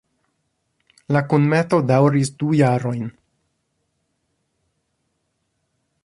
[1.15, 3.05] La kunmeto daŭris du jarojn.